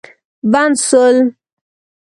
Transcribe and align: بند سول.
بند 0.51 0.75
سول. 0.87 1.17